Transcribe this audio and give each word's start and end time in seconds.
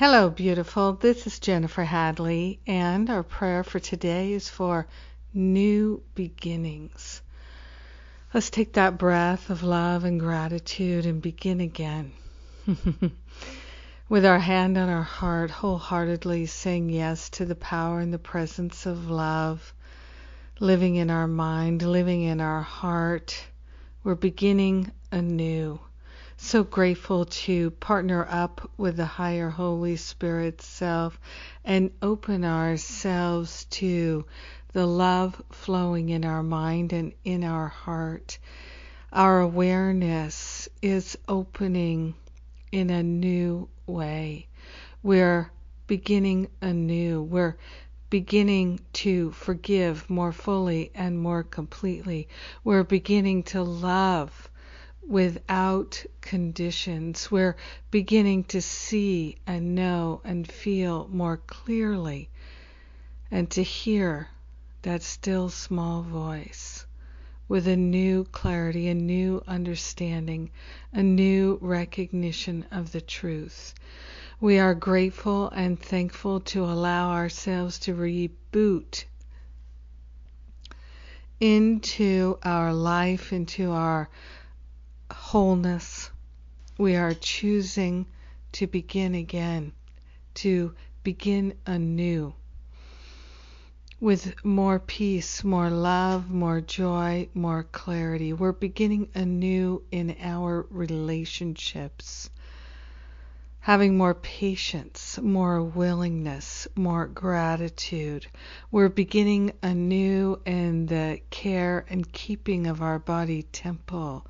Hello, 0.00 0.30
beautiful. 0.30 0.94
This 0.94 1.26
is 1.26 1.40
Jennifer 1.40 1.84
Hadley, 1.84 2.58
and 2.66 3.10
our 3.10 3.22
prayer 3.22 3.62
for 3.62 3.78
today 3.78 4.32
is 4.32 4.48
for 4.48 4.86
new 5.34 6.02
beginnings. 6.14 7.20
Let's 8.32 8.48
take 8.48 8.72
that 8.72 8.96
breath 8.96 9.50
of 9.50 9.62
love 9.62 10.04
and 10.04 10.18
gratitude 10.18 11.04
and 11.04 11.20
begin 11.20 11.60
again. 11.60 12.12
With 14.08 14.24
our 14.24 14.38
hand 14.38 14.78
on 14.78 14.88
our 14.88 15.02
heart, 15.02 15.50
wholeheartedly 15.50 16.46
saying 16.46 16.88
yes 16.88 17.28
to 17.36 17.44
the 17.44 17.54
power 17.54 18.00
and 18.00 18.10
the 18.10 18.18
presence 18.18 18.86
of 18.86 19.10
love, 19.10 19.74
living 20.60 20.96
in 20.96 21.10
our 21.10 21.28
mind, 21.28 21.82
living 21.82 22.22
in 22.22 22.40
our 22.40 22.62
heart. 22.62 23.38
We're 24.02 24.14
beginning 24.14 24.92
anew 25.12 25.78
so 26.42 26.64
grateful 26.64 27.26
to 27.26 27.70
partner 27.72 28.26
up 28.28 28.70
with 28.78 28.96
the 28.96 29.04
higher 29.04 29.50
Holy 29.50 29.96
Spirit 29.96 30.62
self 30.62 31.20
and 31.64 31.90
open 32.00 32.44
ourselves 32.44 33.66
to 33.66 34.24
the 34.72 34.86
love 34.86 35.40
flowing 35.52 36.08
in 36.08 36.24
our 36.24 36.42
mind 36.42 36.92
and 36.94 37.12
in 37.24 37.44
our 37.44 37.68
heart. 37.68 38.38
Our 39.12 39.40
awareness 39.40 40.68
is 40.80 41.18
opening 41.28 42.14
in 42.72 42.88
a 42.88 43.02
new 43.02 43.68
way. 43.86 44.48
We're 45.02 45.50
beginning 45.86 46.48
anew. 46.62 47.22
We're 47.22 47.58
beginning 48.08 48.80
to 48.94 49.30
forgive 49.32 50.08
more 50.08 50.32
fully 50.32 50.90
and 50.94 51.18
more 51.18 51.42
completely. 51.42 52.28
We're 52.64 52.82
beginning 52.82 53.42
to 53.44 53.62
love 53.62 54.49
without 55.06 56.04
conditions. 56.20 57.30
We're 57.30 57.56
beginning 57.90 58.44
to 58.44 58.60
see 58.60 59.36
and 59.46 59.74
know 59.74 60.20
and 60.24 60.50
feel 60.50 61.08
more 61.12 61.38
clearly 61.38 62.28
and 63.30 63.50
to 63.50 63.62
hear 63.62 64.28
that 64.82 65.02
still 65.02 65.48
small 65.48 66.02
voice 66.02 66.86
with 67.48 67.66
a 67.66 67.76
new 67.76 68.24
clarity, 68.24 68.88
a 68.88 68.94
new 68.94 69.42
understanding, 69.48 70.50
a 70.92 71.02
new 71.02 71.58
recognition 71.60 72.64
of 72.70 72.92
the 72.92 73.00
truth. 73.00 73.74
We 74.40 74.58
are 74.58 74.74
grateful 74.74 75.50
and 75.50 75.78
thankful 75.78 76.40
to 76.40 76.64
allow 76.64 77.10
ourselves 77.10 77.78
to 77.80 77.94
reboot 77.94 79.04
into 81.40 82.38
our 82.42 82.72
life, 82.72 83.32
into 83.32 83.72
our 83.72 84.08
wholeness. 85.12 86.10
We 86.78 86.96
are 86.96 87.14
choosing 87.14 88.06
to 88.52 88.66
begin 88.66 89.14
again, 89.14 89.72
to 90.34 90.74
begin 91.02 91.54
anew 91.66 92.34
with 94.00 94.42
more 94.42 94.78
peace, 94.78 95.44
more 95.44 95.68
love, 95.68 96.30
more 96.30 96.60
joy, 96.62 97.28
more 97.34 97.64
clarity. 97.64 98.32
We're 98.32 98.52
beginning 98.52 99.10
anew 99.14 99.82
in 99.90 100.16
our 100.22 100.66
relationships, 100.70 102.30
having 103.60 103.98
more 103.98 104.14
patience, 104.14 105.18
more 105.22 105.62
willingness, 105.62 106.66
more 106.74 107.06
gratitude. 107.06 108.26
We're 108.70 108.88
beginning 108.88 109.52
anew 109.62 110.40
in 110.46 110.86
the 110.86 111.20
care 111.28 111.84
and 111.90 112.10
keeping 112.10 112.66
of 112.66 112.80
our 112.80 112.98
body 112.98 113.42
temple 113.42 114.26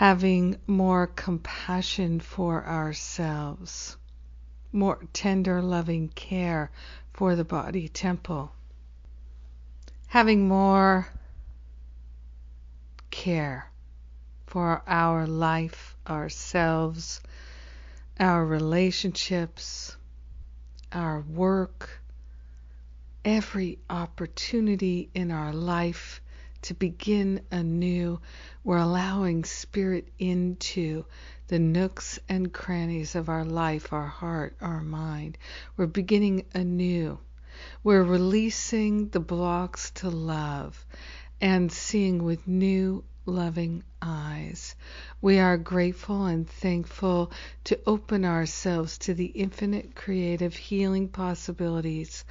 having 0.00 0.56
more 0.66 1.06
compassion 1.06 2.18
for 2.18 2.66
ourselves, 2.66 3.98
more 4.72 4.98
tender, 5.12 5.60
loving 5.60 6.08
care 6.08 6.70
for 7.12 7.36
the 7.36 7.44
body 7.44 7.86
temple, 7.86 8.50
having 10.06 10.48
more 10.48 11.06
care 13.10 13.70
for 14.46 14.82
our 14.86 15.26
life, 15.26 15.94
ourselves, 16.08 17.20
our 18.18 18.42
relationships, 18.46 19.94
our 20.92 21.20
work, 21.20 22.00
every 23.22 23.78
opportunity 23.90 25.10
in 25.14 25.30
our 25.30 25.52
life 25.52 26.22
to 26.62 26.74
begin 26.74 27.40
anew. 27.50 28.20
We're 28.64 28.78
allowing 28.78 29.44
Spirit 29.44 30.08
into 30.18 31.04
the 31.48 31.58
nooks 31.58 32.18
and 32.28 32.52
crannies 32.52 33.14
of 33.14 33.28
our 33.28 33.44
life, 33.44 33.92
our 33.92 34.06
heart, 34.06 34.56
our 34.60 34.80
mind. 34.80 35.38
We're 35.76 35.86
beginning 35.86 36.46
anew. 36.54 37.18
We're 37.82 38.04
releasing 38.04 39.08
the 39.08 39.20
blocks 39.20 39.90
to 39.96 40.10
love 40.10 40.86
and 41.40 41.72
seeing 41.72 42.22
with 42.22 42.46
new 42.46 43.04
loving 43.26 43.82
eyes. 44.02 44.74
We 45.20 45.38
are 45.38 45.56
grateful 45.56 46.26
and 46.26 46.48
thankful 46.48 47.30
to 47.64 47.78
open 47.86 48.24
ourselves 48.24 48.98
to 48.98 49.14
the 49.14 49.26
infinite 49.26 49.94
creative 49.94 50.54
healing 50.54 51.08
possibilities 51.08 52.24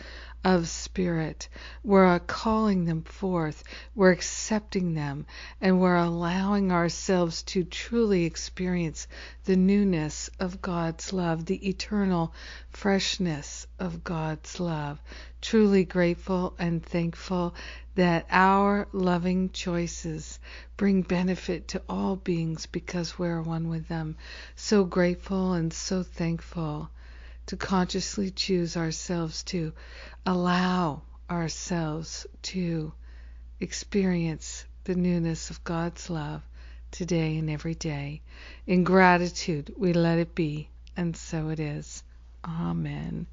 of 0.44 0.70
spirit. 0.70 1.50
We're 1.84 2.18
calling 2.20 2.86
them 2.86 3.02
forth, 3.04 3.64
we're 3.94 4.12
accepting 4.12 4.94
them, 4.94 5.26
and 5.60 5.82
we're 5.82 5.98
allowing 5.98 6.72
ourselves 6.72 7.44
to 7.44 7.64
truly 7.64 8.24
experience 8.24 9.08
the 9.44 9.58
newness 9.58 10.30
of 10.40 10.62
God's 10.62 11.12
love, 11.12 11.46
the 11.46 11.68
eternal 11.68 12.34
freshness 12.70 13.68
of 13.80 14.04
God's 14.04 14.60
love. 14.60 15.02
Truly 15.42 15.84
grateful 15.84 16.56
and 16.58 16.84
thankful 16.84 17.54
that 17.96 18.26
our 18.30 18.88
loving 18.94 19.50
choices 19.50 20.40
bring 20.80 21.02
benefit 21.02 21.68
to 21.68 21.82
all 21.90 22.16
beings 22.16 22.66
because 22.66 23.20
we're 23.20 23.42
one 23.42 23.68
with 23.68 23.90
them. 23.90 24.16
So 24.56 24.86
grateful 24.86 25.52
and 25.52 25.74
so 25.74 26.04
thankful 26.04 26.90
to 27.48 27.58
consciously 27.58 28.32
choose 28.32 28.78
ourselves 28.78 29.44
to 29.44 29.74
allow 30.26 31.02
ourselves 31.30 32.26
to 32.44 32.94
experience 33.60 34.64
the 34.86 34.96
newness 34.96 35.50
of 35.50 35.62
God's 35.66 36.10
love 36.10 36.42
today 36.92 37.38
and 37.38 37.50
every 37.50 37.76
day. 37.76 38.22
In 38.66 38.86
gratitude, 38.86 39.74
we 39.78 39.92
let 39.92 40.18
it 40.18 40.34
be, 40.34 40.70
and 40.96 41.14
so 41.14 41.50
it 41.50 41.60
is. 41.60 42.04
Amen. 42.46 43.28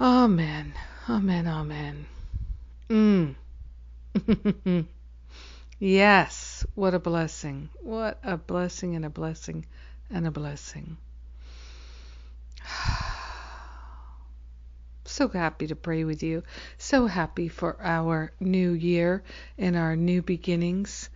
Amen. 0.00 0.72
Amen. 1.08 1.48
Amen. 1.48 2.06
Mm. 2.88 4.86
yes, 5.80 6.64
what 6.76 6.94
a 6.94 7.00
blessing. 7.00 7.68
What 7.82 8.20
a 8.22 8.36
blessing 8.36 8.94
and 8.94 9.04
a 9.04 9.10
blessing 9.10 9.66
and 10.08 10.26
a 10.26 10.30
blessing. 10.30 10.96
So 15.06 15.26
happy 15.26 15.66
to 15.66 15.74
pray 15.74 16.04
with 16.04 16.22
you. 16.22 16.44
So 16.78 17.06
happy 17.06 17.48
for 17.48 17.76
our 17.82 18.30
new 18.38 18.70
year 18.70 19.24
and 19.58 19.76
our 19.76 19.96
new 19.96 20.22
beginnings. 20.22 21.10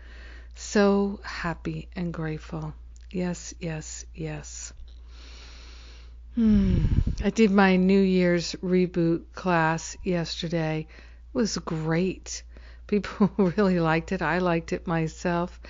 So 0.56 1.20
happy 1.22 1.88
and 1.94 2.12
grateful. 2.12 2.74
Yes, 3.12 3.54
yes, 3.60 4.04
yes. 4.12 4.72
Hmm. 6.34 6.86
I 7.22 7.30
did 7.30 7.52
my 7.52 7.76
New 7.76 8.00
Year's 8.00 8.56
reboot 8.64 9.22
class 9.32 9.96
yesterday. 10.02 10.88
It 10.88 11.34
was 11.38 11.56
great 11.58 12.42
people 12.86 13.30
really 13.36 13.80
liked 13.80 14.12
it. 14.12 14.22
I 14.22 14.38
liked 14.38 14.72
it 14.72 14.86
myself. 14.86 15.60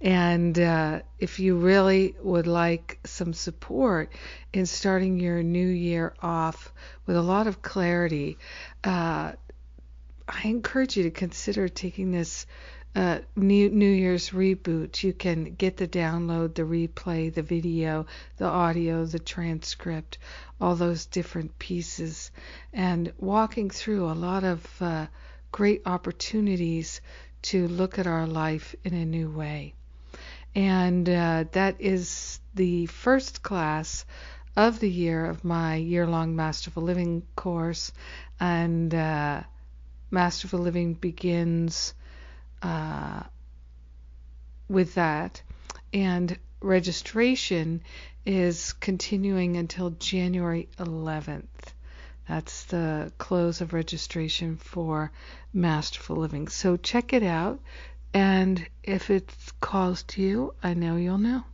And 0.00 0.58
uh, 0.58 1.00
if 1.18 1.38
you 1.38 1.56
really 1.56 2.16
would 2.22 2.46
like 2.46 2.98
some 3.04 3.32
support 3.32 4.12
in 4.52 4.66
starting 4.66 5.18
your 5.20 5.42
new 5.42 5.66
year 5.66 6.14
off 6.22 6.72
with 7.06 7.16
a 7.16 7.22
lot 7.22 7.46
of 7.46 7.62
clarity, 7.62 8.38
uh, 8.82 9.32
I 10.26 10.40
encourage 10.44 10.96
you 10.96 11.04
to 11.04 11.10
consider 11.10 11.68
taking 11.68 12.10
this 12.10 12.46
uh, 12.96 13.18
New, 13.34 13.70
New 13.70 13.90
Year's 13.90 14.30
reboot. 14.30 15.02
You 15.02 15.12
can 15.12 15.54
get 15.54 15.76
the 15.76 15.88
download, 15.88 16.54
the 16.54 16.62
replay, 16.62 17.32
the 17.32 17.42
video, 17.42 18.06
the 18.36 18.46
audio, 18.46 19.04
the 19.04 19.18
transcript, 19.18 20.18
all 20.60 20.76
those 20.76 21.06
different 21.06 21.58
pieces, 21.58 22.30
and 22.72 23.12
walking 23.18 23.68
through 23.68 24.06
a 24.06 24.14
lot 24.14 24.44
of 24.44 24.64
uh, 24.80 25.06
great 25.54 25.82
opportunities 25.86 27.00
to 27.40 27.68
look 27.68 27.96
at 28.00 28.08
our 28.08 28.26
life 28.26 28.74
in 28.82 28.92
a 28.92 29.04
new 29.04 29.30
way. 29.30 29.72
And 30.52 31.08
uh, 31.08 31.44
that 31.52 31.76
is 31.78 32.40
the 32.56 32.86
first 32.86 33.40
class 33.44 34.04
of 34.56 34.80
the 34.80 34.90
year 34.90 35.24
of 35.24 35.44
my 35.44 35.76
year 35.76 36.08
long 36.08 36.34
Masterful 36.34 36.82
Living 36.82 37.22
course. 37.36 37.92
And 38.40 38.92
uh, 38.92 39.44
Masterful 40.10 40.58
Living 40.58 40.94
begins 40.94 41.94
uh, 42.60 43.22
with 44.68 44.94
that. 44.94 45.40
And 45.92 46.36
registration 46.60 47.80
is 48.26 48.72
continuing 48.72 49.56
until 49.56 49.90
January 49.90 50.68
11th. 50.78 51.53
That's 52.28 52.64
the 52.64 53.12
close 53.18 53.60
of 53.60 53.72
registration 53.72 54.56
for 54.56 55.12
Masterful 55.52 56.16
Living. 56.16 56.48
So 56.48 56.76
check 56.76 57.12
it 57.12 57.22
out. 57.22 57.60
And 58.12 58.66
if 58.82 59.10
it 59.10 59.30
calls 59.60 60.04
to 60.04 60.22
you, 60.22 60.54
I 60.62 60.74
know 60.74 60.96
you'll 60.96 61.18
know. 61.18 61.44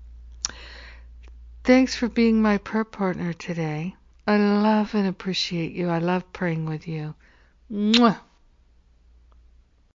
Thanks 1.64 1.94
for 1.94 2.08
being 2.08 2.40
my 2.40 2.58
prayer 2.58 2.84
partner 2.84 3.32
today. 3.32 3.96
I 4.26 4.36
love 4.36 4.94
and 4.94 5.08
appreciate 5.08 5.72
you. 5.72 5.88
I 5.88 5.98
love 5.98 6.32
praying 6.32 6.66
with 6.66 6.86
you. 6.86 7.14
Mwah. 7.70 8.18